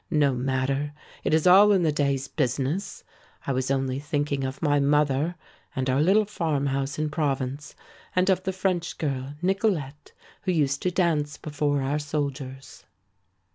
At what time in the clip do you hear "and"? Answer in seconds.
5.75-5.91, 8.15-8.27